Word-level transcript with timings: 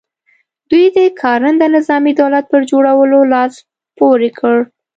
دوی 0.69 0.85
د 0.97 0.99
کارنده 1.21 1.65
نظامي 1.75 2.13
دولت 2.21 2.45
پر 2.51 2.61
جوړولو 2.71 3.19
لاس 3.33 3.53
پ 3.95 3.97
ورې 4.09 4.29
کړ. 4.39 4.55